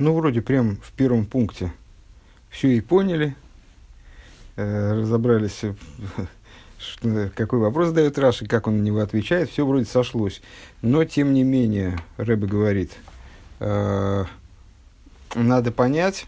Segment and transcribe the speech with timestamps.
[0.00, 1.74] Ну, вроде прям в первом пункте.
[2.48, 3.36] Все и поняли,
[4.56, 5.74] э, разобрались, э,
[6.78, 10.40] что, какой вопрос задает Раши, как он на него отвечает, все вроде сошлось.
[10.80, 12.92] Но, тем не менее, Рэбе говорит,
[13.58, 14.24] э,
[15.34, 16.26] надо понять,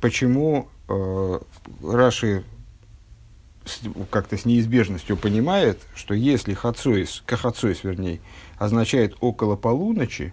[0.00, 1.40] почему э,
[1.84, 2.42] Раши
[4.10, 8.20] как-то с неизбежностью понимает, что если хацоис, кахацоис вернее,
[8.56, 10.32] означает около полуночи,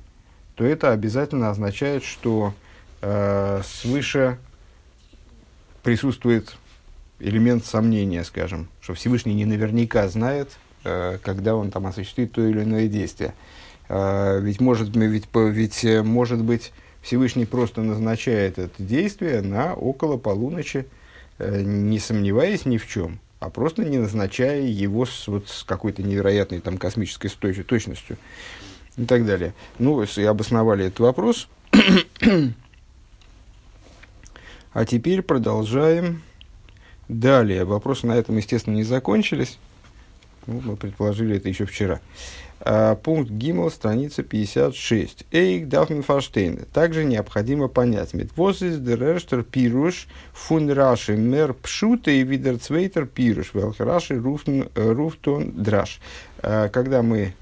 [0.59, 2.53] то это обязательно означает, что
[3.01, 4.37] э, свыше
[5.83, 6.57] присутствует
[7.19, 10.49] элемент сомнения, скажем, что Всевышний не наверняка знает,
[10.83, 13.35] э, когда он там осуществит то или иное действие.
[13.87, 20.17] Э, ведь, может, ведь, ведь э, может быть Всевышний просто назначает это действие на около
[20.17, 20.87] полуночи,
[21.37, 26.03] э, не сомневаясь ни в чем, а просто не назначая его с, вот, с какой-то
[26.03, 28.17] невероятной там, космической точностью
[28.99, 29.53] и так далее.
[29.79, 31.47] Ну, и обосновали этот вопрос.
[34.73, 36.21] а теперь продолжаем
[37.07, 37.63] далее.
[37.65, 39.57] Вопросы на этом, естественно, не закончились.
[40.47, 42.01] Ну, мы предположили это еще вчера.
[42.61, 45.25] А, пункт Гиммел, страница 56.
[45.31, 46.03] Эйк Дафмен.
[46.73, 48.13] Также необходимо понять.
[48.13, 54.21] Метвоз из дерерштер пируш фун раши мер пшута и видерцвейтер пируш велхраши
[54.75, 56.01] руфтон драш.
[56.39, 57.33] А, когда мы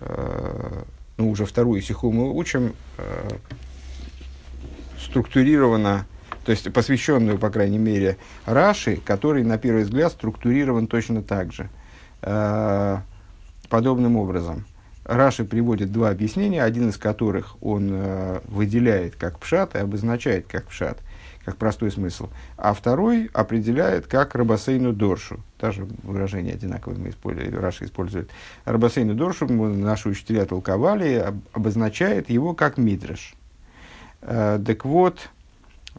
[0.00, 0.84] а,
[1.20, 3.28] ну, уже вторую сиху мы учим э,
[4.98, 6.06] структурированно,
[6.46, 11.68] то есть посвященную, по крайней мере, Раши, который, на первый взгляд, структурирован точно так же.
[12.22, 13.00] Э,
[13.68, 14.64] подобным образом.
[15.04, 20.68] Раши приводит два объяснения, один из которых он э, выделяет как пшат и обозначает как
[20.68, 21.00] пшат–
[21.44, 25.40] как простой смысл, а второй определяет как рабасейну доршу.
[25.58, 28.30] Даже выражение одинаковое мы используем, Раша использует.
[28.64, 33.34] Рабасейну доршу, наши учителя толковали, обозначает его как мидраш.
[34.20, 35.30] Э, так вот,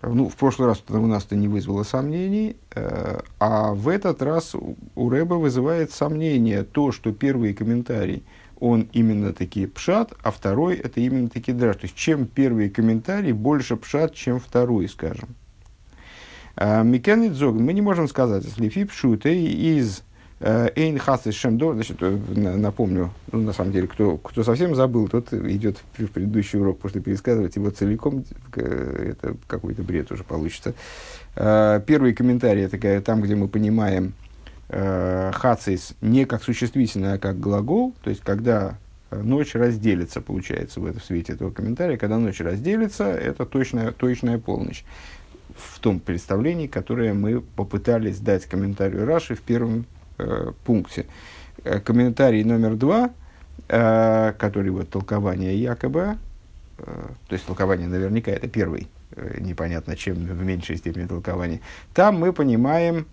[0.04, 4.56] ну, в прошлый раз у нас это не вызвало сомнений, э, а в этот раз
[4.56, 8.24] у Рэба вызывает сомнение то, что первый комментарий–
[8.62, 11.78] он именно таки пшат, а второй это именно таки драж.
[11.78, 15.30] То есть, чем первый комментарий больше пшат, чем второй, скажем.
[16.56, 20.04] А, Микен Дзог, мы не можем сказать, если фи пшуты из
[20.42, 25.08] э, Эйн Хасы Шемдо, значит, э, напомню, ну, на самом деле, кто, кто совсем забыл,
[25.08, 30.76] тот идет в предыдущий урок, потому пересказывать его целиком, это какой-то бред уже получится.
[31.36, 34.14] А, первый комментарий, это там, где мы понимаем,
[34.72, 38.78] э, хацис не как существительное, а как глагол, то есть когда
[39.12, 44.40] э, ночь разделится, получается, в, этом, свете этого комментария, когда ночь разделится, это точная, точная
[44.40, 44.86] полночь.
[45.56, 49.86] В том представлении, которое мы попытались дать комментарию Раши в первом
[50.18, 51.06] э, пункте.
[51.66, 53.12] Э, комментарий номер два,
[53.68, 56.18] э, который вот толкование якобы,
[56.78, 56.84] э,
[57.28, 61.60] то есть толкование наверняка это первый, э, непонятно чем в меньшей степени толкование,
[61.94, 63.06] там мы понимаем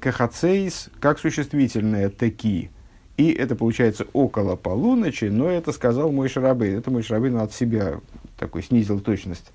[0.00, 2.70] кахацейс как существительное таки.
[3.18, 6.76] И это получается около полуночи, но это сказал мой шарабей.
[6.76, 8.00] Это мой шарабей от себя
[8.38, 9.52] такой снизил точность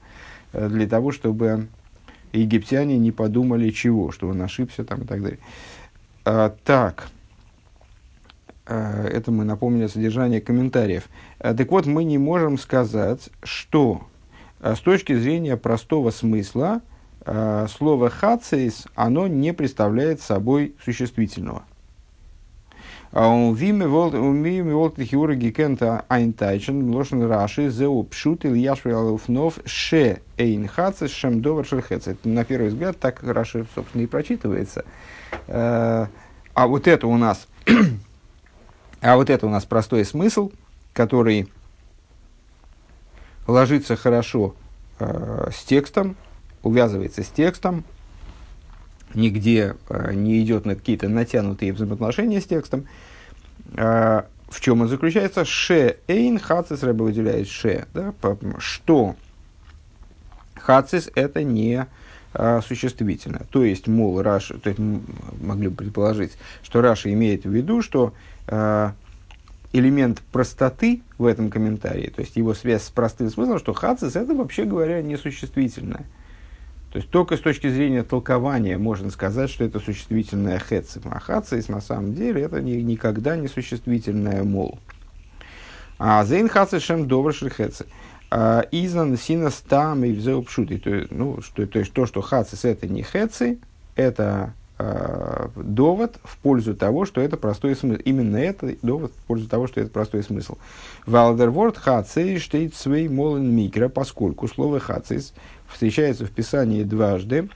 [0.53, 1.67] э, для того, чтобы
[2.33, 5.39] египтяне не подумали чего, что он ошибся там и так далее.
[6.25, 7.09] А, так,
[8.65, 11.07] а, это мы напомнили содержание комментариев.
[11.37, 14.07] Так вот, мы не можем сказать, что
[14.61, 16.90] с точки зрения простого смысла э,
[17.25, 21.63] слово «хацис», оно не представляет собой существительного.
[23.13, 31.11] А Виме волт хиура гикента айнтайчен лошен раши зеу пшут или яшвелуфнов ше эйн хацис
[31.11, 31.67] шем довар
[32.23, 34.85] на первый взгляд так раши, собственно, и прочитывается.
[35.47, 36.07] Э,
[36.53, 37.47] а вот это у нас,
[39.01, 40.51] а вот это у нас простой смысл,
[40.93, 41.49] который
[43.45, 44.55] ложится хорошо
[44.99, 46.15] э, с текстом,
[46.63, 47.83] увязывается с текстом,
[49.13, 52.87] нигде э, не идет на какие-то натянутые взаимоотношения с текстом.
[53.73, 55.45] Э, в чем он заключается?
[55.45, 57.85] Ше эйн хацис рэба выделяет ше.
[57.93, 58.13] Да,
[58.59, 59.15] что
[60.55, 61.87] хацис это не
[62.33, 63.45] э, существительное.
[63.49, 64.81] То есть, мол, Раши, то есть,
[65.41, 66.33] могли бы предположить,
[66.63, 68.13] что Раши имеет в виду, что
[68.47, 68.91] э,
[69.73, 74.33] элемент простоты в этом комментарии, то есть его связь с простым смыслом, что хацис это,
[74.33, 76.05] вообще говоря, несуществительное.
[76.91, 81.03] То есть только с точки зрения толкования можно сказать, что это существительное хецим.
[81.05, 84.77] А хацис на самом деле это не, никогда не существительное мол.
[85.97, 87.85] А зейн хацис шем добр хеци.
[88.29, 90.77] А, Изнан сина стам и взеупшути.
[90.79, 93.59] То, ну, что, то есть то, что хацис это не хеци,
[93.95, 98.01] это э, довод в пользу того, что это простой смысл.
[98.03, 100.57] Именно это довод в пользу того, что это простой смысл.
[101.05, 105.33] Валдерворд хацей штейт свей молен микро, поскольку слово хацис
[105.73, 107.49] встречается в Писании дважды.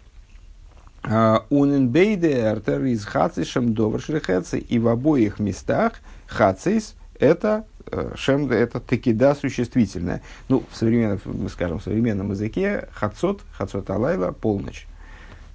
[1.04, 5.94] Уненбейде артер из хацишем доваршрихецы, и в обоих местах
[6.26, 10.22] хацис– это Э, шем это таки да существительное.
[10.50, 11.20] Ну, в современном,
[11.50, 14.88] скажем, в современном языке хацот, хацот алайла, полночь.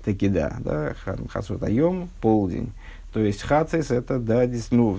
[0.05, 0.95] Таки да,
[1.29, 2.73] хацот айом, полдень.
[3.13, 4.99] То есть хацис это, да, ну,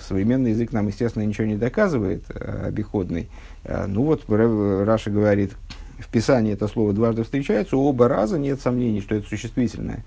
[0.00, 3.28] современный язык нам, естественно, ничего не доказывает, э, обиходный.
[3.64, 5.52] Э, ну вот, Раша говорит,
[5.98, 10.04] в Писании это слово дважды встречается, оба раза нет сомнений, что это существительное.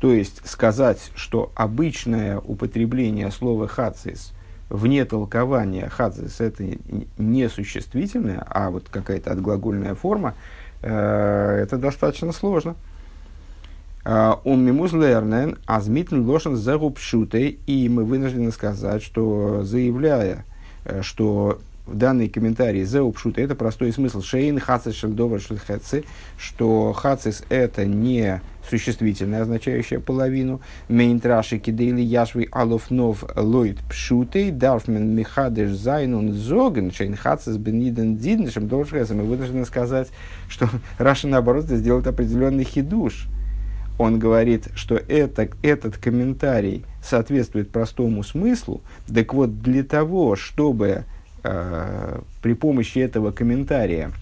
[0.00, 4.32] То есть сказать, что обычное употребление слова хацис–
[4.70, 6.64] вне толкования хадзис это
[7.16, 10.34] не существительное, а вот какая-то отглагольная форма,
[10.82, 12.76] э, это достаточно сложно.
[14.04, 20.46] Он мимуз лернен, азмитн лошен зарубшутой, и мы вынуждены сказать, что заявляя,
[20.84, 21.58] э, что
[21.92, 26.04] данный комментарий «Зеупшут» это простой смысл «Шейн хацис шельдовар шельхэци»,
[26.38, 30.60] что хацис это не существительное, означающее половину.
[30.88, 39.18] Мейнтраши кидейли яшвы алофнов лойд пшутей, дарфмен михадеш зайнун зоген, шейн хацис бениден диднешем должхэсом.
[39.18, 40.08] Мы вынуждены сказать,
[40.48, 40.68] что
[40.98, 43.28] Раша, наоборот, сделает определенный хидуш.
[43.98, 48.80] Он говорит, что это, этот комментарий соответствует простому смыслу.
[49.12, 51.04] Так вот, для того, чтобы
[51.44, 54.12] Э, при помощи этого комментария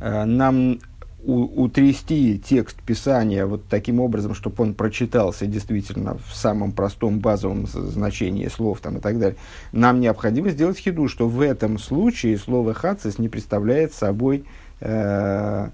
[0.00, 0.80] э, нам
[1.22, 8.48] утрясти текст Писания вот таким образом, чтобы он прочитался действительно в самом простом базовом значении
[8.48, 9.36] слов там, и так далее,
[9.72, 14.44] нам необходимо сделать хиду, что в этом случае слово «хацис» не представляет собой
[14.80, 15.68] э,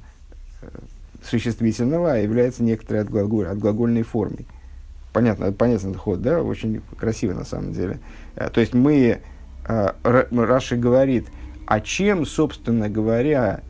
[1.24, 4.46] существительного, а является некоторой отглаголь, отглагольной формой.
[5.12, 6.42] Понятно, понятный ход, да?
[6.42, 8.00] Очень красиво на самом деле.
[8.34, 9.35] Э, то есть мы Э,
[9.66, 11.26] Раши говорит,
[11.66, 13.60] а чем, собственно говоря,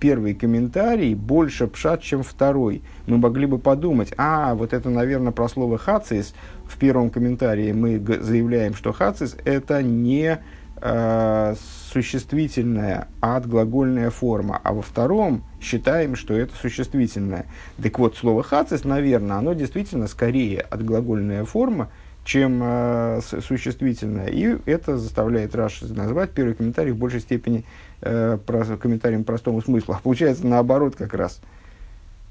[0.00, 2.82] первый комментарий больше пшат, чем второй?
[3.06, 6.34] Мы могли бы подумать, а, вот это, наверное, про слово хацис.
[6.66, 10.38] В первом комментарии мы заявляем, что хацис– это не
[10.76, 11.54] э,
[11.92, 14.60] существительная, а отглагольная форма.
[14.62, 17.46] А во втором считаем, что это существительное.
[17.82, 21.88] Так вот, слово хацис, наверное, оно действительно скорее отглагольная форма,
[22.24, 24.28] чем э, существительное.
[24.28, 27.64] И это заставляет Раш назвать первый комментарий в большей степени
[28.00, 29.94] э, про, комментарием простому смыслу.
[29.94, 31.40] А получается наоборот как раз.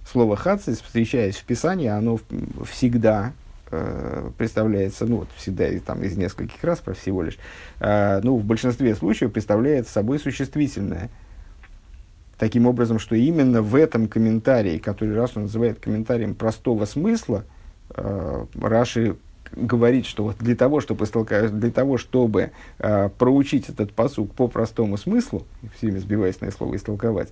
[0.10, 2.20] Слово «хацис», встречаясь в Писании, оно
[2.70, 3.34] всегда
[3.70, 7.38] э, представляется, ну вот всегда там из нескольких раз про всего лишь,
[7.80, 11.10] э, ну в большинстве случаев представляет собой существительное.
[12.40, 17.44] Таким образом, что именно в этом комментарии, который Раша называет комментарием простого смысла,
[17.96, 19.18] э, Раши
[19.56, 24.98] говорит, что вот для того, чтобы, для того, чтобы э, проучить этот посук по простому
[24.98, 25.45] смыслу,
[25.77, 27.30] всеми сбиваясь на слово истолковать,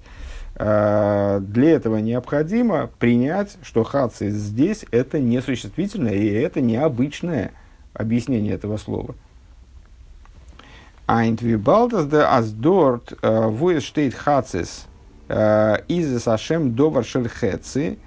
[0.56, 7.52] э, для этого необходимо принять, что хаци здесь это не и это необычное
[7.94, 9.16] объяснение этого слова.
[11.08, 14.86] Айнтвибалтас да аздорт вуэс штейт хацис
[15.28, 17.98] из сашем довар шельхэци,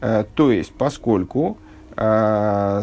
[0.00, 1.56] то есть поскольку
[1.96, 2.82] э,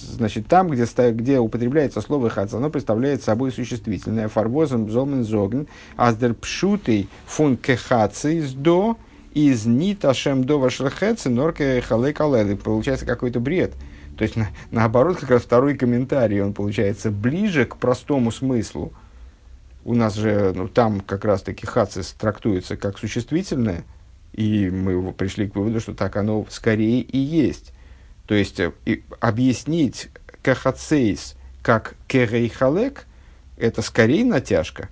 [0.00, 4.28] значит, там, где, где употребляется слово хац, оно представляет собой существительное.
[4.28, 5.66] Фарвозен бзомен зоген,
[5.96, 8.96] аздер пшутый фун из до,
[9.34, 12.56] из ниташем до вашерхэци норке халей калелы.
[12.56, 13.74] Получается какой-то бред.
[14.16, 18.92] То есть, на, наоборот, как раз второй комментарий, он получается ближе к простому смыслу.
[19.84, 23.84] У нас же ну, там как раз-таки хацис трактуется как существительное,
[24.32, 27.72] и мы пришли к выводу, что так оно скорее и есть.
[28.26, 30.08] То есть э, и, объяснить
[30.42, 33.06] кахацейс как керейхалек,
[33.56, 34.88] это скорее натяжка.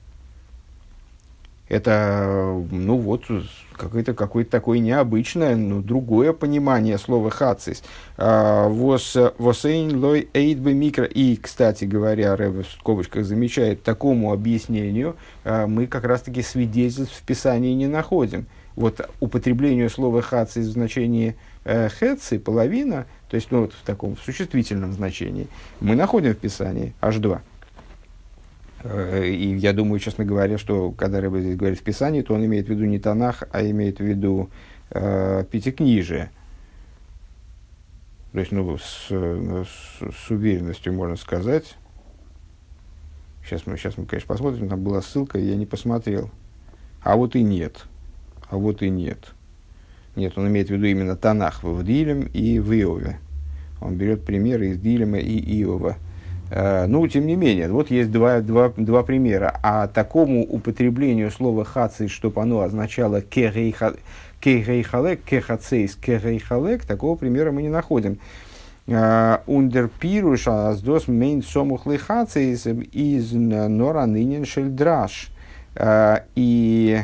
[1.69, 3.25] Это, ну вот,
[3.77, 7.83] какое-то какое такое необычное, ну, другое понимание слова хацис.
[8.17, 11.05] А, восейн лой эйдбе микро.
[11.05, 17.23] И, кстати говоря, Рэбе в скобочках замечает, такому объяснению а, мы как раз-таки свидетельств в
[17.23, 18.47] Писании не находим.
[18.77, 21.89] Вот употреблению слова хацис в значении э,
[22.45, 25.47] половина, то есть ну, вот в таком существительном значении,
[25.81, 27.43] мы находим в Писании аж два.
[28.83, 32.45] Э, и я думаю, честно говоря, что когда Рэбе здесь говорит в Писании, то он
[32.45, 34.51] имеет в виду не Танах, а имеет в виду
[34.91, 36.31] э, Пятикнижие.
[38.33, 39.69] То есть, ну, с, с,
[40.01, 41.77] с уверенностью можно сказать.
[43.45, 44.69] Сейчас мы, сейчас мы, конечно, посмотрим.
[44.69, 46.31] Там была ссылка, я не посмотрел.
[47.03, 47.85] А вот и нет.
[48.49, 49.35] А вот и нет.
[50.17, 53.19] Нет, он имеет в виду именно Танах в Дилем и в Иове.
[53.81, 55.97] Он берет примеры из Дилема и Иова.
[56.51, 59.59] Э, ну, тем не менее, вот есть два, два, два примера.
[59.63, 63.99] А такому употреблению слова хаций, чтобы оно означало керейхалек,
[65.25, 68.19] кехацейс, керейхалек, такого примера мы не находим.
[68.87, 75.31] Ундер пируш аздос мейн сомух лихацейс из нора нынен шельдраш.
[76.37, 77.01] И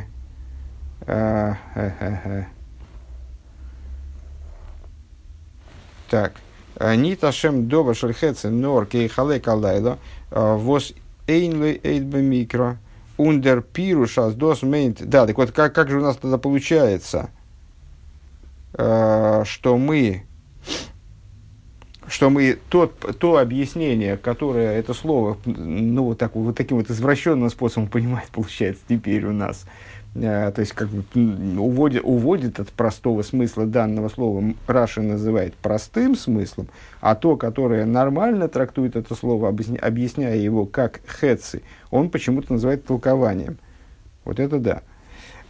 [6.09, 6.33] так.
[6.81, 9.99] Нит ашем доба шельхеце нор кейхале калайло
[10.31, 10.93] вос
[11.27, 12.79] эйнлы эйдбе микро
[13.21, 15.03] ундер пируша с дос мейнт.
[15.07, 17.31] Да, так вот, как, как же у нас тогда получается,
[18.73, 20.25] э, что мы,
[22.09, 27.51] что мы тот, то объяснение, которое это слово, ну, вот, так, вот таким вот извращенным
[27.51, 31.05] способом понимает, получается теперь у нас, Э, то есть как бы
[31.61, 36.69] уводит, уводит от простого смысла данного слова, Раша называет простым смыслом,
[37.01, 43.59] а то, которое нормально трактует это слово, объясняя его как хетцы, он почему-то называет толкованием.
[44.25, 44.83] Вот это да.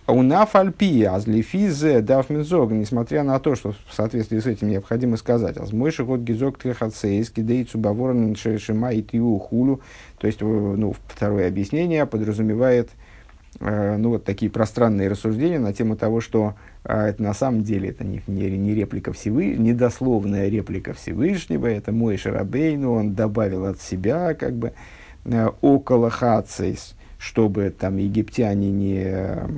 [0.07, 5.73] У нафальпи азлифизе дафминзог, несмотря на то, что в соответствии с этим необходимо сказать, аз
[5.73, 9.81] мой шихот гизок трехацейски дейцу баворан шешима и хулу,
[10.19, 13.00] то есть ну, второе объяснение подразумевает Э,
[13.59, 16.55] ну, вот такие пространные рассуждения на тему того, что
[16.85, 21.67] а, это на самом деле это не, не, не реплика Всевышнего, не дословная реплика Всевышнего,
[21.67, 24.73] это мой Шарабейну, он добавил от себя как бы
[25.25, 29.49] э, около Хацейс, чтобы там египтяне не Э,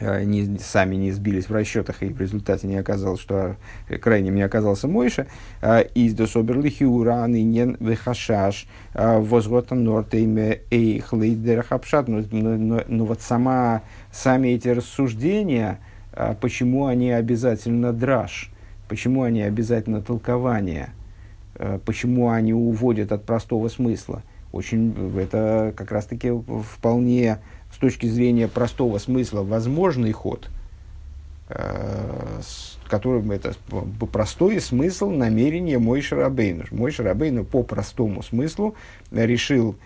[0.00, 3.56] не, сами не сбились в расчетах, и в результате не оказалось, что
[3.88, 5.26] э, крайним не оказался Мойша,
[5.60, 12.08] э, из дособерлихи уран и нен вехашаш, возгота нортейме эйх лейдерахапшат.
[12.08, 15.78] Но, но, но, но вот сама, сами эти рассуждения,
[16.40, 18.50] почему они обязательно драж,
[18.88, 20.90] почему они обязательно толкование,
[21.84, 24.22] почему они уводят от простого смысла.
[24.50, 26.32] Очень, это как раз-таки
[26.74, 27.38] вполне
[27.72, 30.48] с точки зрения простого смысла возможный ход,
[31.48, 32.40] э,
[32.88, 33.54] которым это
[34.12, 36.64] простой смысл намерения Мой Шарабейну.
[36.70, 38.74] Мой Шарабейну по простому смыслу
[39.10, 39.76] решил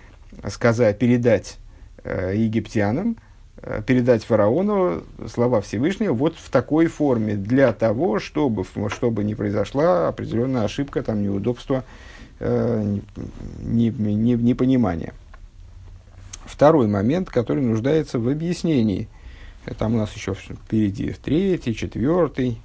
[0.49, 1.59] сказать, передать
[2.05, 3.17] э, египтянам,
[3.59, 10.09] э, передать фараону слова Всевышнего вот в такой форме, для того, чтобы, чтобы не произошла
[10.09, 11.85] определенная ошибка, там, неудобство,
[12.41, 13.03] непонимание.
[13.63, 15.13] Не, не, не
[16.45, 19.09] второй момент, который нуждается в объяснении.
[19.79, 22.61] Там у нас еще впереди третий, четвертый.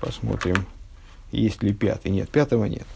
[0.00, 0.66] Посмотрим,
[1.32, 2.10] есть ли пятый.
[2.10, 2.86] Нет, пятого нет.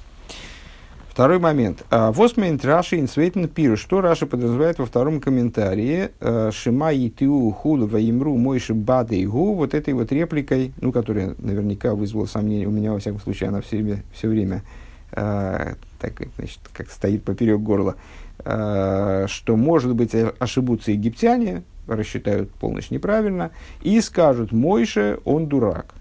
[1.09, 1.85] Второй момент.
[1.91, 3.77] Восмейнт Раши инсвейтен пиру.
[3.77, 6.09] Что Раши подразумевает во втором комментарии?
[6.21, 9.55] А, Шима и тиу худу ваимру мойши бады и гу.
[9.55, 13.61] Вот этой вот репликой, ну, которая наверняка вызвала сомнение у меня, во всяком случае, она
[13.61, 14.63] все время, все время
[15.11, 17.97] э, так, значит, как стоит поперек горла.
[18.45, 25.95] Э, что, может быть, ошибутся египтяне, рассчитают полностью неправильно, и скажут, Мойше, он дурак.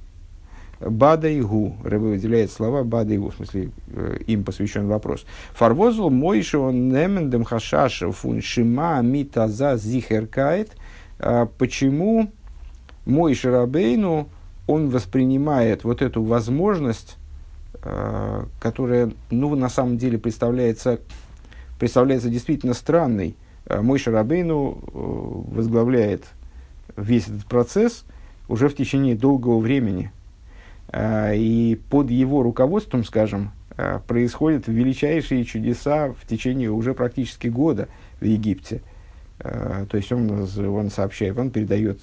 [0.79, 1.75] Бада и гу.
[1.83, 5.25] Рэбе выделяет слова Бада и гу, в смысле, э, им посвящен вопрос.
[5.53, 10.71] Фарвозл Мойше, он немендем хашаш фун шима митаза зихеркает.
[11.19, 12.31] Э, почему
[13.05, 14.29] Мойше Рабейну,
[14.65, 17.17] он воспринимает вот эту возможность,
[18.59, 20.99] которая, ну, на самом деле представляется
[21.81, 23.35] представляется действительно странной.
[23.65, 26.25] Э, мой Шарабейну э, возглавляет
[26.95, 28.05] весь этот процесс
[28.47, 30.11] уже в течение долгого времени.
[30.89, 33.51] Э, и под его руководством, скажем,
[34.05, 37.87] происходят величайшие чудеса в течение уже практически года
[38.19, 38.81] в Египте.
[39.39, 42.01] То есть он, он сообщает, он передает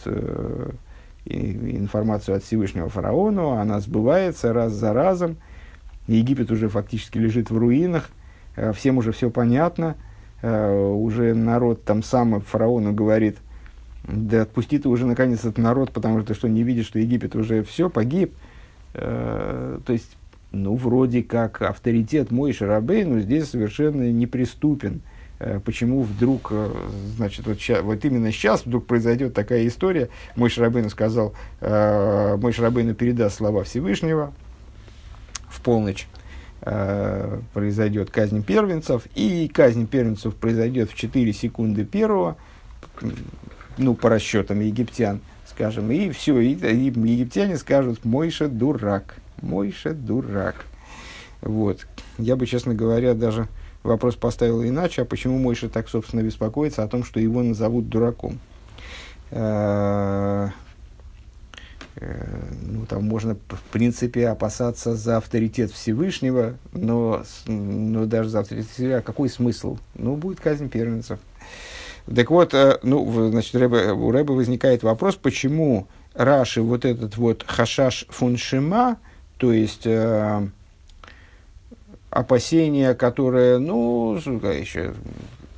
[1.26, 5.36] информацию от Всевышнего фараону, она сбывается раз за разом.
[6.08, 8.10] Египет уже фактически лежит в руинах,
[8.74, 9.96] всем уже все понятно,
[10.42, 13.38] э, уже народ там сам фараону говорит,
[14.04, 17.36] да отпусти ты уже наконец этот народ, потому что ты что, не видишь, что Египет
[17.36, 18.34] уже все, погиб.
[18.94, 20.16] Э, то есть,
[20.50, 25.02] ну, вроде как авторитет мой Шарабейну здесь совершенно неприступен.
[25.64, 26.52] Почему вдруг,
[27.14, 30.08] значит, вот, ща, вот именно сейчас вдруг произойдет такая история.
[30.34, 34.32] Мой Шарабейну сказал, мой Шарабейну передаст слова Всевышнего
[35.48, 36.08] в полночь
[36.62, 42.36] э, произойдет казнь первенцев, и казнь первенцев произойдет в 4 секунды первого,
[43.76, 50.64] ну, по расчетам египтян, скажем, и все, и, и египтяне скажут, Мойша дурак, Мойша дурак.
[51.40, 51.86] Вот.
[52.18, 53.48] Я бы, честно говоря, даже
[53.82, 58.38] вопрос поставил иначе, а почему Мойша так, собственно, беспокоится о том, что его назовут дураком.
[59.30, 60.48] Э,
[62.00, 68.98] ну, там можно, в принципе, опасаться за авторитет Всевышнего, но, но даже за авторитет Всевышнего,
[68.98, 69.78] а какой смысл?
[69.94, 71.18] Ну, будет казнь первенцев.
[72.14, 78.98] Так вот, ну, значит, у Рэба возникает вопрос, почему Раши вот этот вот хашаш фуншима,
[79.36, 80.48] то есть э,
[82.10, 84.94] опасение, которое, ну, еще,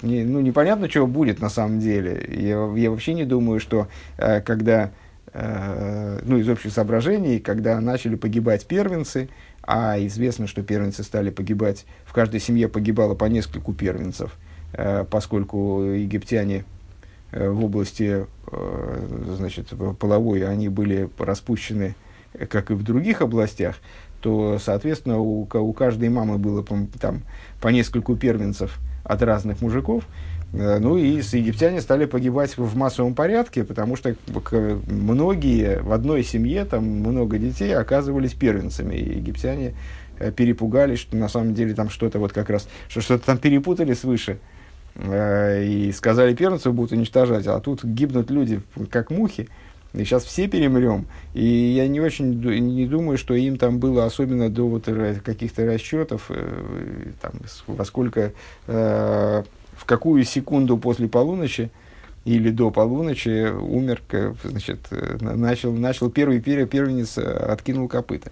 [0.03, 2.27] не, ну, непонятно, чего будет на самом деле.
[2.29, 4.91] Я, я вообще не думаю, что э, когда, э,
[5.33, 9.29] ну, из общих соображений, когда начали погибать первенцы,
[9.63, 14.37] а известно, что первенцы стали погибать, в каждой семье погибало по нескольку первенцев,
[14.73, 16.65] э, поскольку египтяне
[17.33, 19.69] Э, в области э, значит,
[19.99, 21.95] половой они были распущены,
[22.49, 23.77] как и в других областях,
[24.21, 26.65] то, соответственно, у, у каждой мамы было
[27.01, 27.23] там,
[27.61, 30.05] по нескольку первенцев от разных мужиков.
[30.53, 34.15] Э, ну и египтяне стали погибать в массовом порядке, потому что
[34.87, 38.95] многие в одной семье, там много детей, оказывались первенцами.
[38.95, 39.75] И египтяне
[40.37, 44.39] перепугались, что на самом деле там что-то вот как раз, что что-то там перепутали свыше.
[44.97, 49.49] Э, и сказали первенцев будут уничтожать, а тут гибнут люди как мухи,
[49.93, 51.07] и сейчас все перемрем.
[51.35, 54.87] И я не очень не думаю, что им там было особенно до вот
[55.25, 57.33] каких-то расчетов, э, там,
[57.67, 58.33] во сколько,
[58.67, 59.43] э,
[59.81, 61.71] в какую секунду после полуночи
[62.27, 64.03] или до полуночи умер,
[64.45, 64.89] значит,
[65.21, 68.31] начал, начал первый первенец, откинул копыта.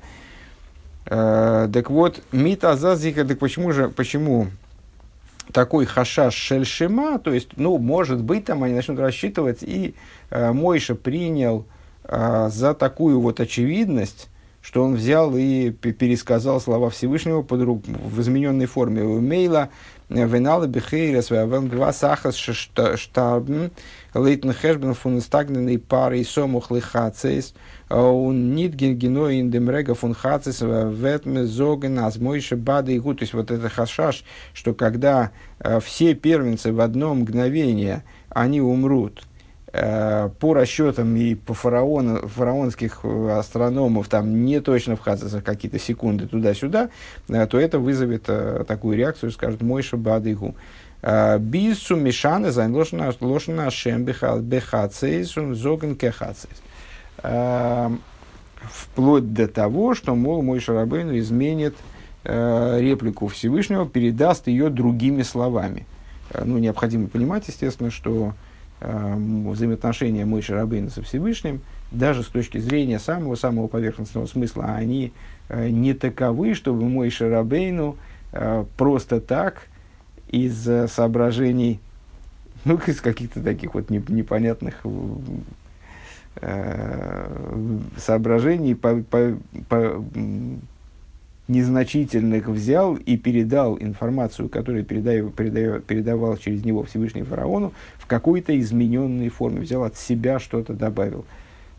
[1.06, 4.48] Так вот, мит азазиха, так почему же, почему
[5.52, 9.94] такой хашаш шельшима, то есть, ну, может быть, там они начнут рассчитывать, и
[10.28, 11.64] э, Мойша принял
[12.04, 14.28] э, за такую вот очевидность,
[14.60, 19.02] что он взял и пересказал слова Всевышнего под рук, в измененной форме.
[19.02, 19.70] Мейла
[20.08, 23.70] венала бихейрес вен гва сахас штабн
[24.14, 27.54] лейтен хэшбен фун стагненный парой сомух лихацейс
[27.90, 33.50] он нит геной демрега фун хацейс ветме зоген аз мойше бада и То есть вот
[33.50, 34.24] это хашаш,
[34.54, 39.22] что когда э, все первенцы в одно мгновение они умрут,
[39.70, 46.26] по расчетам и по фараону, фараонских э, астрономов там не точно в за какие-то секунды
[46.26, 46.88] туда-сюда,
[47.28, 48.30] э, то это вызовет
[48.66, 50.54] такую реакцию, скажет Мойша Бадыгу.
[51.38, 55.54] ביז צו משנה זיין לשון השם בחצות אין
[55.94, 56.60] כחצות.
[58.62, 61.76] Вплоть до того, что, мол, משה רבינו изменит
[62.24, 65.86] реплику Всевышнего, передаст ее другими словами.
[66.34, 68.47] Ну, необходимо понимать, естественно, что э,
[68.80, 71.60] взаимоотношения Мойши Рабейна со Всевышним,
[71.90, 75.12] даже с точки зрения самого-самого поверхностного смысла, они
[75.48, 77.96] э, не таковы, чтобы Мойши Рабейну
[78.32, 79.62] э, просто так
[80.28, 81.80] из соображений,
[82.64, 84.82] ну, из каких-то таких вот непонятных
[86.36, 89.36] э, соображений по, по,
[89.68, 90.04] по,
[91.48, 98.58] незначительных взял и передал информацию, которую передаю, передаю, передавал через него Всевышний фараону, в какой-то
[98.60, 99.60] измененной форме.
[99.60, 101.24] Взял от себя что-то, добавил.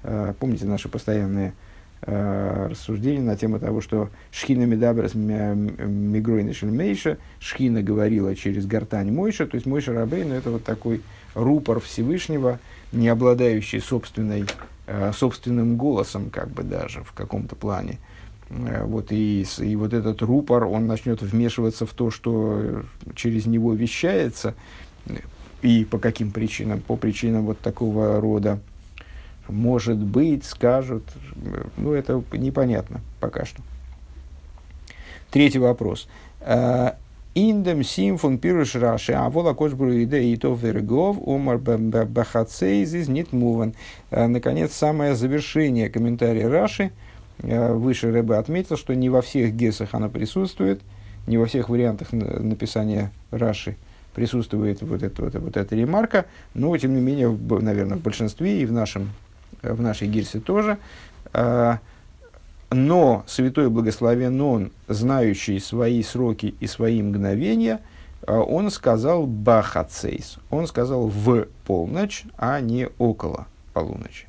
[0.04, 1.54] А, помните наши постоянные
[2.02, 9.46] а, рассуждения на тему того, что Шхина Медабрас Мигройна Шельмейша, Шхина говорила через гортань Мойша,
[9.46, 11.02] то есть Мойша Рабейну это вот такой
[11.36, 12.60] рупор Всевышнего,
[12.92, 14.46] не обладающий собственной,
[14.88, 18.00] а, собственным голосом, как бы даже в каком-то плане.
[18.50, 22.84] Э, вот, и, и вот этот рупор, он начнет вмешиваться в то, что
[23.16, 24.56] через него вещается,
[25.62, 28.60] и по каким причинам, по причинам вот такого рода,
[29.48, 31.04] может быть, скажут,
[31.78, 33.62] ну, это непонятно пока что.
[35.32, 36.08] Третий вопрос.
[36.42, 36.94] Э,
[37.36, 43.76] Индем симфон пируш раши, а вола кошбру иде и то вергов, умар бахацейз из нитмуван.
[44.10, 47.09] Э, наконец, самое завершение комментария Раши– Э,
[47.42, 50.82] выше Рэбе отметил, что не во всех гесах она присутствует,
[51.28, 53.78] не во всех вариантах написания Раши
[54.14, 58.62] присутствует вот эта, вот, вот эта ремарка, но, тем не менее, в, наверное, в большинстве
[58.62, 59.12] и в, нашем,
[59.62, 60.78] э, в нашей гирсе тоже.
[61.34, 61.78] Э,
[62.72, 67.80] но Святой Благословен Он, знающий свои сроки и свои мгновения,
[68.28, 74.29] он сказал «бахацейс», он сказал «в полночь», а не «около полуночи».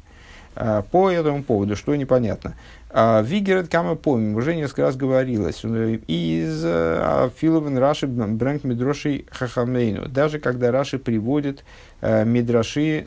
[0.91, 2.55] По этому поводу, что непонятно–
[2.93, 10.09] а, Вигерет Кама помним, уже несколько раз говорилось, из а, Филовен Раши Брэнк Мидроши Хахамейну,
[10.09, 11.65] даже когда Раши приводит
[12.01, 13.07] э, Мидраши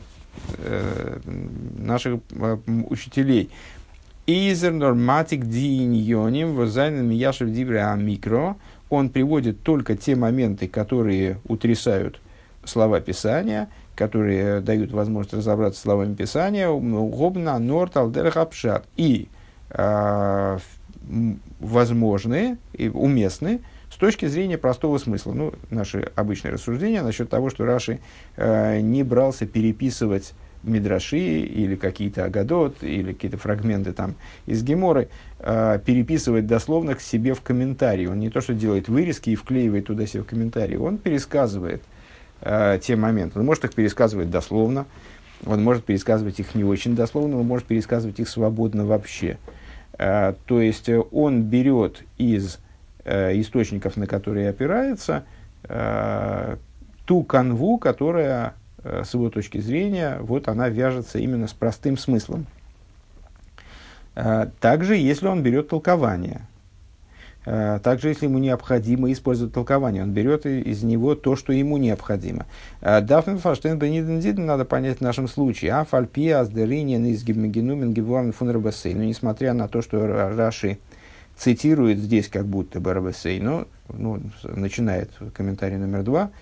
[0.58, 1.18] э,
[1.76, 2.56] наших э,
[2.88, 3.50] учителей.
[4.26, 8.56] Изер норматик дииньоним возайнен мияшев дивре микро.
[8.88, 12.20] Он приводит только те моменты, которые утрясают
[12.64, 18.36] слова Писания, которые дают возможность разобраться словами Писания, угобна норт алдерах.
[18.96, 19.28] И
[19.70, 20.58] э,
[21.60, 25.32] возможны и уместны с точки зрения простого смысла.
[25.32, 28.00] Ну, наши обычные рассуждения насчет того, что Раши
[28.36, 34.14] э, не брался переписывать мидраши или какие-то агадот, или какие-то фрагменты там
[34.46, 38.06] из Геморы, э, переписывать дословно к себе в комментарии.
[38.06, 41.82] Он не то, что делает вырезки и вклеивает туда себе в комментарии, он пересказывает
[42.40, 43.38] э, те моменты.
[43.38, 44.86] Он может их пересказывать дословно,
[45.46, 49.38] он может пересказывать их не очень дословно, он может пересказывать их свободно вообще.
[49.98, 52.58] Э, то есть э, он берет из
[53.04, 55.24] э, источников, на которые опирается,
[55.64, 56.56] э,
[57.06, 62.46] ту канву, которая Э, с его точки зрения, вот она вяжется именно с простым смыслом.
[64.14, 66.42] Э, также, если он берет толкование,
[67.44, 72.46] также, если ему необходимо использовать толкование, он берет из него то, что ему необходимо.
[72.80, 75.72] Дафн фаштен бениден надо понять в нашем случае.
[75.72, 78.94] А фальпи аздеринен из гиммегенумен гивуан фунрабасей.
[78.94, 80.78] Но несмотря на то, что Раши
[81.36, 86.30] цитирует здесь как будто бы Рабасей, но ну, начинает комментарий номер два–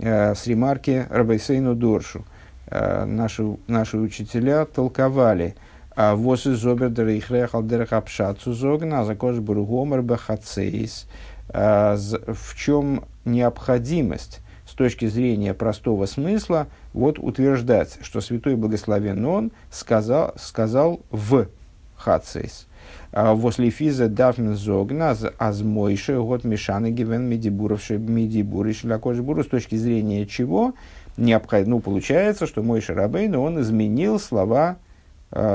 [0.00, 2.24] э, с ремарки Рабайсейну Доршу.
[2.66, 5.54] Э, наши, наши учителя толковали
[5.96, 11.06] «Вос из обердер и хрехалдерах апшацу зогна, за кож бургомер бахацейс».
[11.52, 19.50] Э, в чем необходимость с точки зрения простого смысла вот утверждать, что святой благословен он
[19.70, 21.48] сказал, сказал в
[21.96, 22.68] хацейс.
[23.12, 29.74] А, возле физа дафмен зогна аз мойши год мешаны гивен медибуровши медибуры шлякошбуру с точки
[29.74, 30.74] зрения чего
[31.16, 34.76] необходимо, ну, получается, что мой Шарабейн, он изменил слова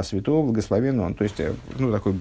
[0.03, 1.13] святого благословенного.
[1.13, 2.15] То есть, э, ну, такой,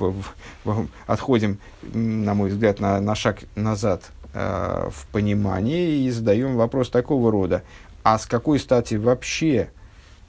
[1.06, 7.30] отходим, на мой взгляд, на, на шаг назад э, в понимании и задаем вопрос такого
[7.30, 7.62] рода.
[8.02, 9.70] А с какой стати вообще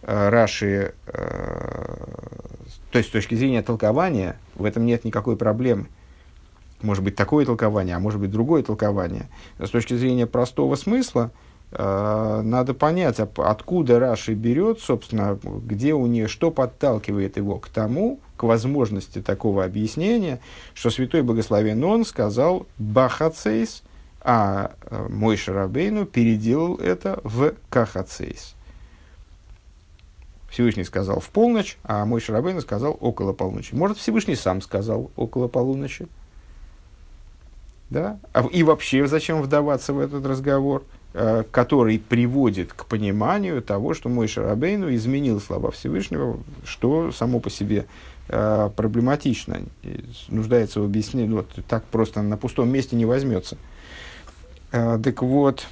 [0.03, 0.93] э, Раши
[2.95, 5.87] то есть, с точки зрения толкования, в этом нет никакой проблемы.
[6.81, 9.27] Может быть, такое толкование, а может быть, другое толкование.
[9.59, 11.31] С точки зрения простого смысла,
[11.71, 18.43] надо понять, откуда Раши берет, собственно, где у нее, что подталкивает его к тому, к
[18.43, 20.39] возможности такого объяснения,
[20.73, 23.83] что Святой Благословен Он сказал «бахацейс»,
[24.21, 28.55] а э, мой Шарабейну переделал это в «кахацейс».
[30.49, 33.75] Всевышний сказал в полночь, а мой Шарабейна сказал около полуночи.
[33.75, 36.07] Может, Всевышний сам сказал около полуночи.
[37.89, 38.19] Да?
[38.33, 41.04] А и вообще, зачем вдаваться в этот разговор, э,
[41.51, 47.85] который приводит к пониманию того, что мой Шарабейну изменил слова Всевышнего, что само по себе
[48.27, 49.61] э, проблематично,
[50.27, 53.57] нуждается в объяснении, ну, вот, так просто на пустом месте не возьмется.
[54.71, 55.65] Э, так вот,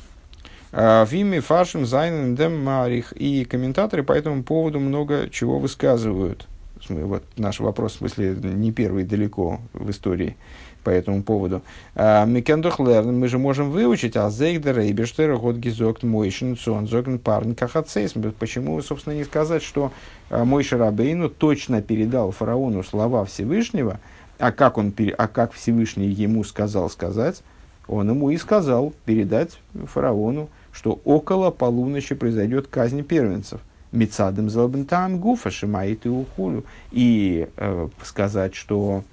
[0.75, 3.13] а, Вими фаршим зайнен дем марих.
[3.13, 6.47] И комментаторы по этому поводу много чего высказывают.
[6.89, 10.35] Вот наш вопрос, в смысле, не первый далеко в истории
[10.83, 11.61] по этому поводу.
[11.95, 17.19] А, Микендухлер, мы же можем выучить, а зейгдера и бештера год гизокт мойшин сон зоген
[17.19, 18.13] парн кахацейс.
[18.39, 19.91] Почему, собственно, не сказать, что
[20.29, 23.99] а, мой Шарабейну точно передал фараону слова Всевышнего,
[24.39, 27.43] а как, он, а как Всевышний ему сказал сказать,
[27.87, 33.61] он ему и сказал передать фараону что около полуночи произойдет казнь первенцев.
[33.91, 36.65] Мецадом залбентан гуфа шимаит и ухулю.
[36.91, 39.03] И э, сказать, что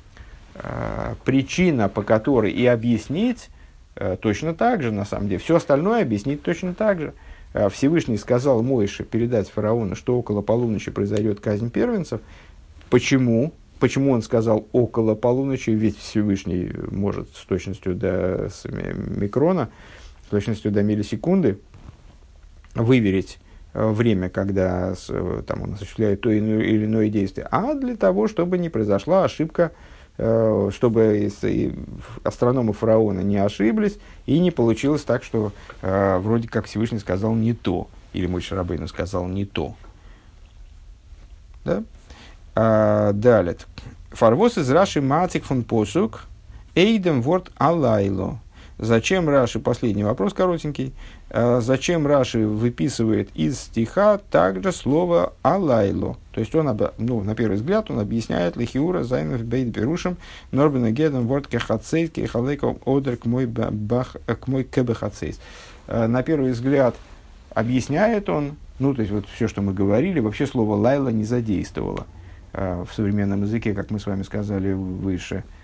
[1.24, 3.50] причина, по которой и объяснить
[3.96, 7.14] э, точно так же, на самом деле, все остальное объяснить точно так же.
[7.52, 12.20] Э, Всевышний сказал Мойше передать фараону, что около полуночи произойдет казнь первенцев.
[12.88, 13.52] Почему?
[13.78, 15.70] Почему он сказал около полуночи?
[15.70, 19.70] Ведь Всевышний может с точностью до микрона
[20.26, 21.58] с точностью до миллисекунды
[22.74, 23.38] выверить
[23.74, 28.58] э, время, когда э, там, он осуществляет то или иное действие, а для того, чтобы
[28.58, 29.89] не произошла ошибка, э,
[30.20, 31.30] чтобы
[32.24, 37.88] астрономы фараона не ошиблись, и не получилось так, что вроде как Всевышний сказал не то,
[38.12, 39.74] или мой Шарабейну сказал не то.
[41.64, 41.84] Да?
[42.54, 43.56] А, далее.
[44.10, 46.24] Фарвос из Раши Мацик фон Посук,
[46.74, 48.38] Эйдем ворд Алайло.
[48.82, 50.94] Зачем Раши, последний вопрос коротенький,
[51.28, 56.16] э, зачем Раши выписывает из стиха также слово «алайло»?
[56.32, 60.16] То есть он, ну, на первый взгляд, он объясняет лихиура зайнов бейт берушем
[60.50, 65.38] норбена гедом ворд кехацейт кехалейком одер к мой бах к мой кебехацейс.
[65.86, 66.96] Э, на первый взгляд
[67.52, 72.06] объясняет он, ну, то есть вот все, что мы говорили, вообще слово «лайла» не задействовало
[72.54, 75.44] э, в современном языке, как мы с вами сказали выше–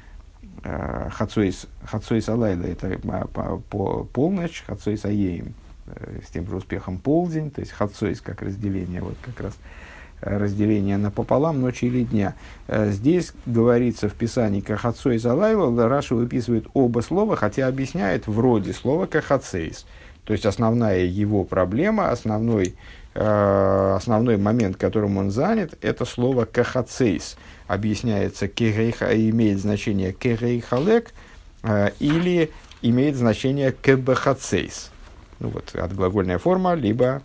[0.62, 2.98] Хацойс, Хацойс Алайда, это
[3.32, 5.54] по, по, полночь, Хацойс Аеем,
[5.86, 9.54] э, с тем же успехом полдень, то есть хацойс как разделение, вот как раз
[10.20, 12.34] э, разделение напополам ночи или дня.
[12.68, 19.06] Э, здесь говорится в Писании «кахацойс алайла», Раша выписывает оба слова, хотя объясняет вроде слова
[19.06, 19.86] «кахацейс».
[20.24, 22.72] То есть основная его проблема, основной, э,
[23.18, 27.36] основной момент, которым он занят, это слово «кахацейс».
[27.66, 31.12] Объясняется, керейха, имеет значение «керейхалек»
[31.62, 32.50] э, или
[32.82, 34.90] имеет значение кебахацейс.
[35.40, 37.22] Ну вот, отглагольная форма, либо,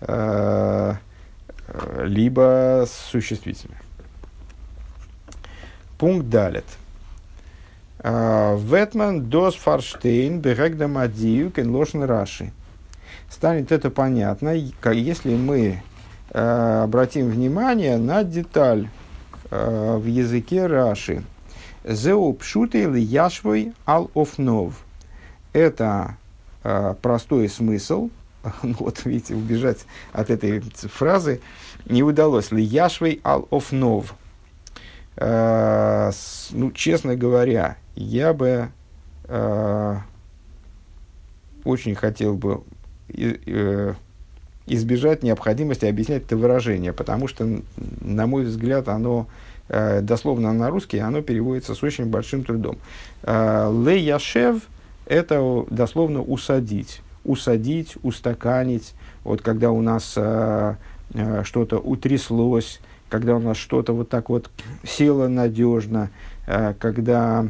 [0.00, 0.94] э,
[2.02, 3.80] либо существительное.
[5.98, 6.66] Пункт далит.
[8.04, 12.52] Ветман дос фарштейн бегагдамадию кенлошен раши.
[13.28, 14.54] Станет это понятно,
[14.92, 15.82] если мы
[16.30, 18.88] э, обратим внимание на деталь
[19.50, 21.22] э, в языке раши–
[21.86, 24.84] Зеу пшуты или яшвой ал офнов.
[25.52, 26.16] Это
[26.64, 28.10] э, простой смысл.
[28.62, 31.40] ну, вот видите, убежать от этой фразы
[31.84, 32.50] не удалось.
[32.50, 34.16] Ли яшвой ал офнов.
[35.16, 36.10] Э,
[36.50, 38.70] ну, честно говоря, я бы
[39.24, 39.96] э,
[41.62, 42.64] очень хотел бы
[44.66, 47.60] избежать необходимости объяснять это выражение, потому что,
[48.00, 49.28] на мой взгляд, оно
[49.68, 52.78] Э, дословно на русский оно переводится с очень большим трудом.
[53.22, 54.62] Э, Ле яшев–
[55.06, 58.94] это дословно усадить, усадить, устаканить.
[59.24, 60.76] Вот когда у нас э,
[61.42, 64.50] что-то утряслось, когда у нас что-то вот так вот
[64.84, 66.10] село надежно,
[66.80, 67.46] когда,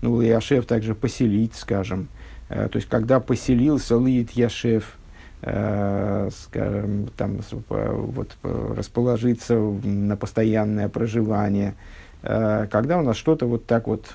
[0.00, 2.08] ну, Яшев также поселить, скажем,
[2.54, 4.96] то есть когда поселился Лиит Яшев–
[5.44, 7.38] э, скажем, там,
[7.68, 8.36] вот,
[8.76, 11.74] расположиться на постоянное проживание,
[12.22, 14.14] э, когда у нас что-то вот так вот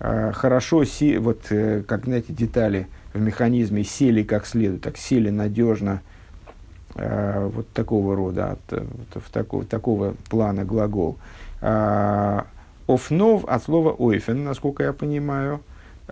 [0.00, 5.30] э, хорошо, си, вот, э, как, знаете, детали в механизме сели как следует, так сели
[5.30, 6.02] надежно,
[6.96, 11.18] э, вот такого рода, от, вот, в такого, такого плана глагол.
[11.60, 12.42] Э,
[12.88, 15.60] Офнов от слова ойфен, насколько я понимаю,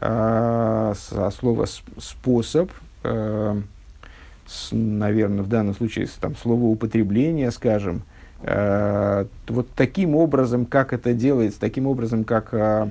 [0.01, 1.67] э, от слова
[1.99, 2.71] способ,
[3.05, 3.61] э,
[4.47, 8.03] с, наверное, в данном случае, там, словоупотребление, скажем,
[8.43, 12.89] э, вот таким образом, как это делается, таким образом, как, э,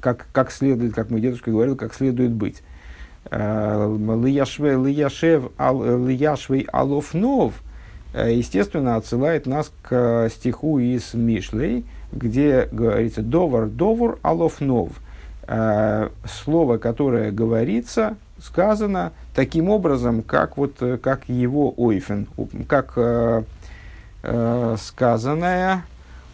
[0.00, 2.62] как, как следует, как мой дедушка говорил, как следует быть.
[3.28, 4.76] Лияшвей
[6.72, 7.54] Алофнов,
[8.14, 14.92] естественно, отсылает нас к стиху из Мишлей, где говорится «довар довар алофнов»,
[15.46, 22.26] слово, которое говорится, сказано таким образом, как, вот, э, как его ойфен,
[22.68, 23.42] как э,
[24.22, 25.84] э, сказанное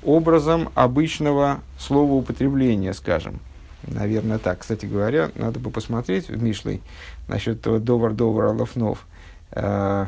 [0.02, 3.40] образом обычного слова употребления, скажем.
[3.86, 4.60] Наверное, так.
[4.60, 6.80] Кстати говоря, надо бы посмотреть в Мишлей
[7.28, 9.06] насчет довар-довар алафнов.
[9.52, 10.06] Э,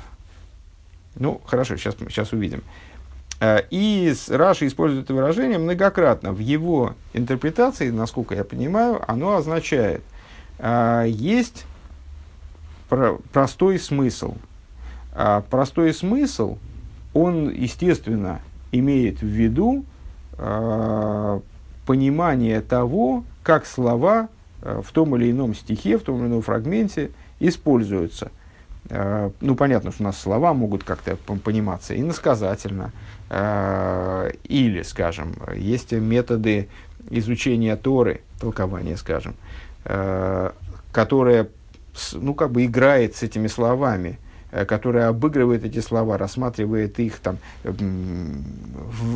[1.17, 2.61] ну, хорошо, сейчас, сейчас увидим.
[2.61, 2.85] Э,
[3.71, 6.33] и Раши использует это выражение многократно.
[6.33, 10.03] В его интерпретации, насколько я понимаю, оно означает,
[10.59, 11.67] э, есть
[12.89, 14.35] про, простой смысл.
[15.13, 16.59] А простой смысл,
[17.13, 18.41] он, естественно,
[18.73, 19.85] имеет в виду
[20.39, 21.41] э,
[21.87, 24.29] понимание того, как слова
[24.63, 28.31] э, в том или ином стихе, в том или ином фрагменте используются.
[28.91, 35.93] Э, ну, понятно, что у нас слова могут как-то пониматься иносказательно, э, или, скажем, есть
[35.93, 36.69] методы
[37.11, 39.35] изучения Торы, толкования, скажем,
[39.85, 40.51] э,
[40.93, 41.49] которые
[42.13, 44.19] ну, как бы играет с этими словами,
[44.51, 47.39] э, которая обыгрывает эти слова, рассматривает их, там,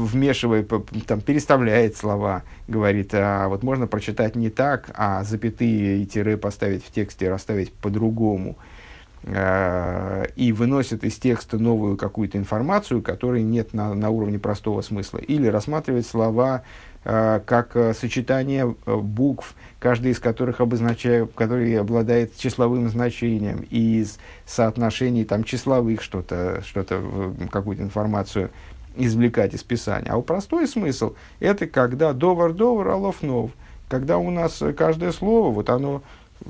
[0.06, 0.72] вмешивает,
[1.06, 6.84] там, переставляет слова, говорит, а вот можно прочитать не так, а запятые и тире поставить
[6.84, 8.52] в тексте, расставить по-другому.
[8.52, 8.77] Э,
[9.24, 15.18] и выносит из текста новую какую-то информацию, которой нет на, на уровне простого смысла.
[15.18, 16.62] Или рассматривает слова
[17.04, 25.24] э, как сочетание букв, каждый из которых обозначает, который обладает числовым значением, и из соотношений
[25.24, 28.50] там, числовых что-то, что-то, какую-то информацию
[28.98, 30.10] извлекать из Писания.
[30.12, 33.52] А у простой смысл– это когда довар-довар, алов-нов.
[33.88, 36.02] Когда у нас каждое слово, вот оно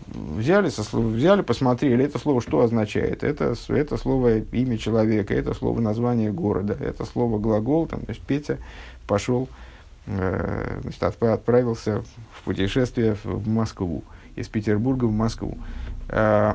[0.07, 3.25] взяли, со слов, взяли, посмотрели, это слово что означает?
[3.25, 8.59] Это, это слово имя человека, это слово название города, это слово глагол, там, значит, Петя
[9.07, 9.49] пошел
[10.11, 14.03] Э, значит, отправился в путешествие в Москву,
[14.37, 15.59] из Петербурга в Москву.
[16.09, 16.55] Э,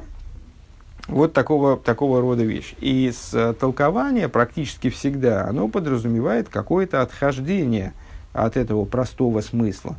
[1.08, 2.74] вот такого, такого рода вещь.
[2.80, 7.94] И с э, толкования практически всегда оно подразумевает какое-то отхождение
[8.32, 9.96] от этого простого смысла,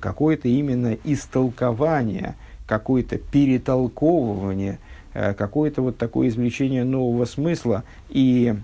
[0.00, 2.34] какое-то именно истолкование,
[2.66, 4.78] какое-то перетолковывание
[5.14, 7.84] э, какое-то вот такое извлечение нового смысла.
[8.08, 8.54] И,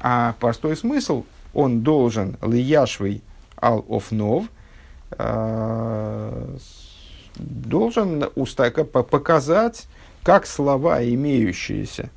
[0.00, 3.22] а простой смысл, он должен лияшвей
[3.60, 4.46] ал офнов,
[5.12, 6.56] э,
[7.36, 8.24] должен
[8.92, 9.86] показать,
[10.22, 12.10] как слова, имеющиеся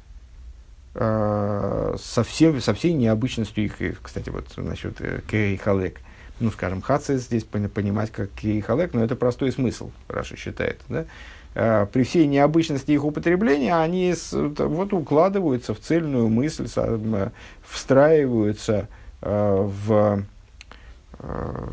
[0.94, 6.00] э, со, всем, со всей необычностью их, кстати, вот насчет Кейхалек,
[6.40, 11.06] ну, скажем, хацис здесь понимать как Кейхалек, но это простой смысл, Раша считает, да?
[11.54, 17.00] Э, при всей необычности их употребления, они с, вот, укладываются в цельную мысль, со,
[17.64, 18.90] встраиваются
[19.22, 20.24] э, в,
[21.20, 21.68] э,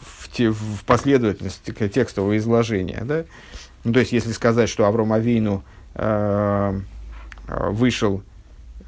[0.00, 1.62] в, те, в последовательность
[1.92, 3.02] текстового изложения.
[3.04, 3.24] Да?
[3.84, 5.62] Ну, то есть, если сказать, что Авром Авину
[5.94, 6.80] э,
[7.46, 8.22] вышел,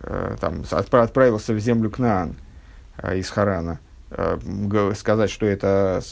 [0.01, 2.35] э, там, отправился в землю Кнаан
[2.97, 3.94] э, из Харана, Э,
[4.95, 6.03] сказать, что это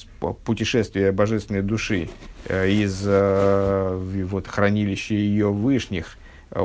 [0.44, 2.08] путешествие божественной души
[2.48, 6.16] э, из э, вот, хранилища ее вышних,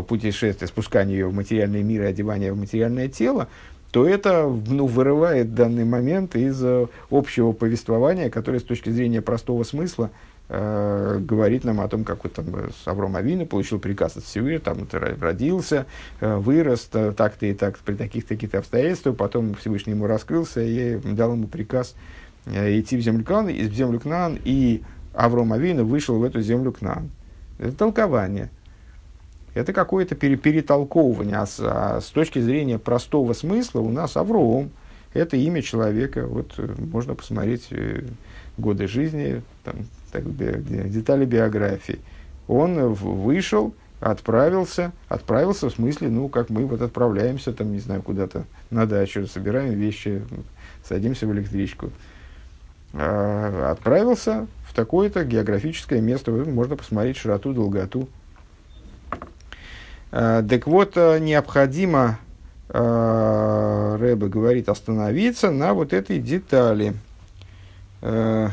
[0.07, 3.47] путешествие, спускание ее в материальный мир и одевание в материальное тело,
[3.91, 6.61] то это ну, вырывает данный момент из
[7.09, 10.11] общего повествования, которое с точки зрения простого смысла
[10.49, 14.61] э, говорит нам о том, как вот там э, Авром Авина получил приказ от Всевышнего,
[14.61, 15.85] там ты родился,
[16.19, 20.97] э, вырос э, так-то и так при таких-то таких обстоятельствах, потом Всевышний ему раскрылся и
[20.97, 21.95] дал ему приказ
[22.45, 24.83] э, идти в землю Кнаан, в землю Кнаан, и
[25.13, 27.09] Авром Авина вышел в эту землю Кнаан.
[27.59, 28.49] Это толкование.
[29.53, 31.37] Это какое-то пере, перетолковывание.
[31.37, 34.71] А с, а с точки зрения простого смысла у нас Авром–
[35.13, 36.27] это имя человека.
[36.27, 38.03] Вот э, можно посмотреть э,
[38.57, 39.75] годы жизни, там,
[40.11, 41.99] так, детали биографии.
[42.47, 48.45] Он вышел, отправился, отправился в смысле, ну, как мы вот отправляемся, там, не знаю, куда-то
[48.69, 50.23] на дачу, собираем вещи,
[50.83, 51.91] садимся в электричку.
[52.93, 58.07] А, отправился в такое-то географическое место, можно посмотреть широту, долготу.
[60.11, 62.19] А, так вот, а, необходимо,
[62.69, 66.93] а, Рэбе говорит, остановиться на вот этой детали–
[68.01, 68.49] Э,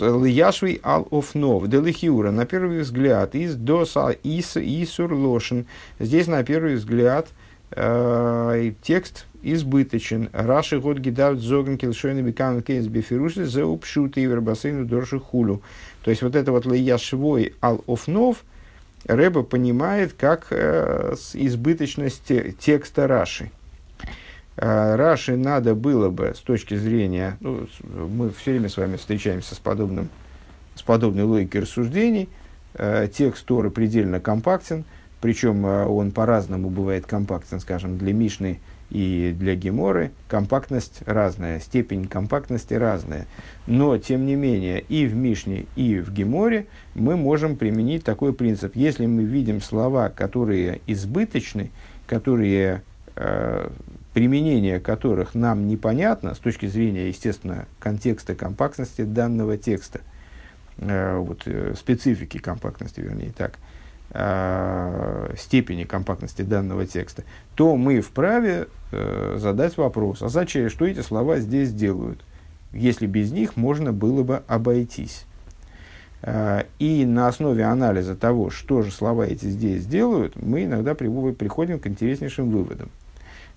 [0.00, 5.66] Лияшвей ал офнов, делихиура, на первый взгляд, из доса ис исур лошен.
[5.98, 7.28] Здесь, на первый взгляд,
[7.72, 10.30] э, текст избыточен.
[10.32, 15.62] Раши год гидавт зоген килшойны бекан кейс бефируши за упшуты и вербасейну дорши хулю.
[16.04, 18.44] То есть, вот это вот лияшвой ал офнов,
[19.04, 23.50] Рэба понимает как э, избыточность текста Раши.
[24.60, 27.68] А, Раши надо было бы с точки зрения, ну,
[28.08, 30.08] мы все время с вами встречаемся с, подобным,
[30.74, 32.28] с подобной логикой рассуждений,
[32.74, 34.84] э, текст Торы предельно компактен,
[35.20, 38.58] причем э, он по-разному бывает компактен, скажем, для Мишны
[38.90, 43.28] и для Геморы компактность разная, степень компактности разная.
[43.68, 46.66] Но, тем не менее, и в Мишне, и в Геморе
[46.96, 48.74] мы можем применить такой принцип.
[48.74, 51.70] Если мы видим слова, которые избыточны,
[52.08, 52.82] которые
[54.14, 60.00] применение которых нам непонятно с точки зрения, естественно, контекста компактности данного текста,
[60.78, 63.58] э, вот, э, специфики компактности, вернее так,
[64.10, 68.68] э, степени компактности данного текста, то мы вправе
[69.36, 72.24] задать вопрос, а зачем, что эти слова здесь делают,
[72.72, 75.26] если без них можно было бы обойтись.
[76.78, 81.86] И на основе анализа того, что же слова эти здесь делают, мы иногда приходим к
[81.86, 82.88] интереснейшим выводам.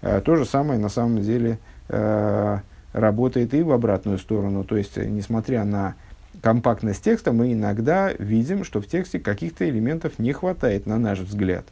[0.01, 1.59] Э, то же самое на самом деле
[1.89, 2.57] э,
[2.93, 4.63] работает и в обратную сторону.
[4.63, 5.95] То есть, несмотря на
[6.41, 11.65] компактность текста, мы иногда видим, что в тексте каких-то элементов не хватает, на наш взгляд.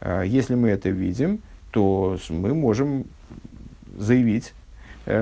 [0.00, 3.04] Э, если мы это видим, то мы можем
[3.96, 4.54] заявить,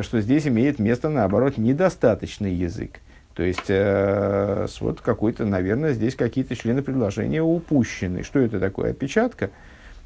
[0.00, 3.00] что здесь имеет место, наоборот, недостаточный язык.
[3.34, 8.22] То есть, э, вот какой-то, наверное, здесь какие-то члены предложения упущены.
[8.22, 8.92] Что это такое?
[8.92, 9.50] Опечатка?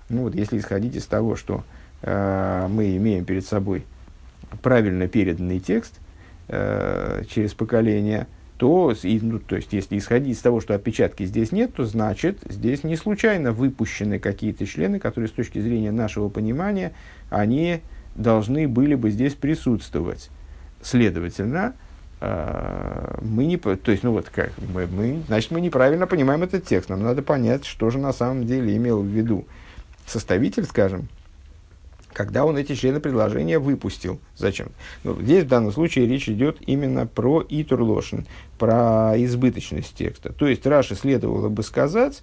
[0.09, 3.85] Ну вот, если исходить из того, что Э, мы имеем перед собой
[4.61, 6.01] правильно переданный текст
[6.49, 11.53] э, через поколение, то, и, ну, то есть, если исходить из того, что отпечатки здесь
[11.53, 16.93] нет, то значит, здесь не случайно выпущены какие-то члены, которые с точки зрения нашего понимания,
[17.31, 17.81] они
[18.15, 20.31] должны были бы здесь присутствовать.
[20.81, 21.75] Следовательно,
[22.21, 26.65] э, мы не, то есть, ну вот как, мы, мы, значит, мы неправильно понимаем этот
[26.65, 26.89] текст.
[26.89, 29.47] Нам надо понять, что же на самом деле имел в виду
[30.07, 31.09] составитель, скажем,
[32.13, 34.21] когда он эти члены предложения выпустил.
[34.37, 34.69] Зачем?
[35.05, 38.27] Ну, здесь в данном случае речь идет именно про итурлошин,
[38.59, 40.33] про избыточность текста.
[40.33, 42.23] То есть Раши следовало бы сказать,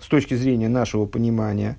[0.00, 1.76] с точки зрения нашего понимания,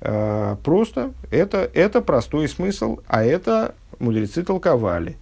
[0.00, 5.16] э, просто это, это простой смысл, а это мудрецы толковали.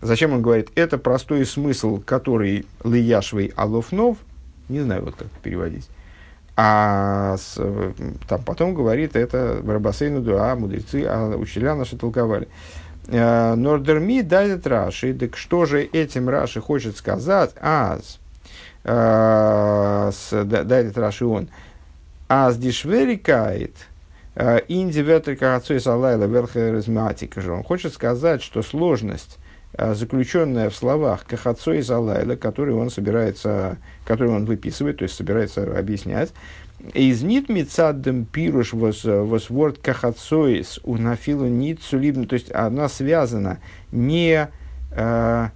[0.00, 0.70] Зачем он говорит?
[0.76, 4.18] Это простой смысл, который Лияшвей Алофнов,
[4.68, 5.88] не знаю, вот как переводить.
[6.60, 7.56] А с,
[8.28, 12.48] там потом говорит это Барабасейну Дуа, мудрецы, а учителя наши толковали.
[13.06, 17.52] Э, Нордерми дает Раши, так что же этим Раши хочет сказать?
[17.60, 18.18] Аз,
[18.82, 20.10] э,
[20.42, 21.48] дает Раши он,
[22.28, 23.76] аз дишверикает,
[24.34, 27.52] э, инди ветрика отцой салайла верхеризматика же.
[27.52, 34.30] Он хочет сказать, что сложность а, заключенная в словах Кахацой Залайла, который он собирается, который
[34.30, 36.32] он выписывает, то есть собирается объяснять.
[36.94, 43.58] Из нит мицаддем пируш восворд кахацоис у нафилу нит сулибн, то есть она связана
[43.90, 44.48] не
[44.92, 45.48] э,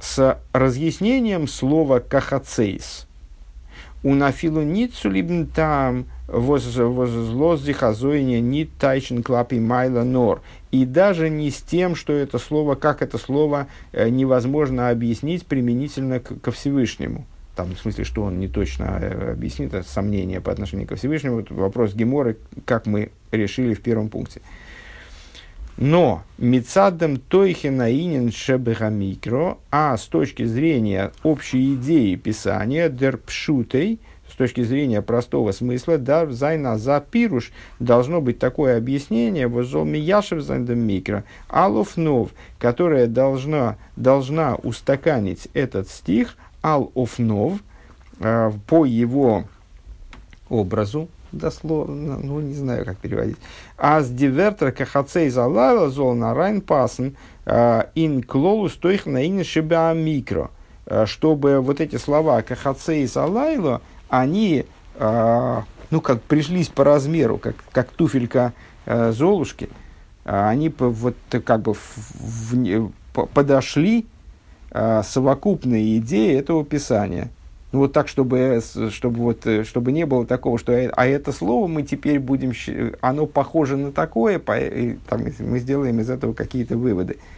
[0.00, 3.06] с разъяснением слова кахацейс.
[4.02, 11.50] У нафилу нит сулибн там возлозди хазойне нит тайчен клапи майла нор и даже не
[11.50, 17.26] с тем, что это слово, как это слово э, невозможно объяснить применительно к, ко Всевышнему.
[17.56, 21.36] Там, в смысле, что он не точно э, объяснит, это сомнение по отношению ко Всевышнему.
[21.36, 24.40] Вот вопрос Геморы, как мы решили в первом пункте.
[25.76, 33.98] Но Мицадем Тойхенаинин Шебехамикро, а с точки зрения общей идеи Писания, Дерпшутей,
[34.40, 41.24] точки зрения простого смысла, да, зайна за пируш должно быть такое объяснение, возолми яшев микро,
[41.50, 47.58] алов нов, которое должна, должна устаканить этот стих, ал офнов,
[48.20, 49.44] э, по его
[50.48, 53.36] образу, дословно, ну, не знаю, как переводить.
[53.76, 57.08] Аз дивертер кахацей залайла зол на райн пасн
[57.94, 60.50] ин клолу стоих на ин шиба микро.
[61.04, 63.80] Чтобы вот эти слова кахацей залайло,
[64.10, 68.52] они, э, ну, как пришлись по размеру, как, как туфелька
[68.86, 69.70] э, Золушки,
[70.24, 72.92] а они вот как бы в, в,
[73.32, 74.06] подошли
[74.70, 77.30] э, совокупные идеи этого писания.
[77.72, 81.84] Ну, вот так, чтобы, чтобы, вот, чтобы не было такого, что а это слово мы
[81.84, 82.52] теперь будем,
[83.00, 87.18] оно похоже на такое, по, и, там, мы сделаем из этого какие-то выводы.